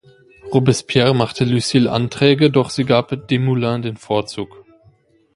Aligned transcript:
Robespierre 0.51 1.13
machte 1.13 1.45
Lucile 1.45 1.87
Anträge, 1.91 2.49
doch 2.49 2.71
sie 2.71 2.85
gab 2.85 3.27
Desmoulins 3.27 3.83
den 3.85 3.97
Vorzug. 3.97 4.65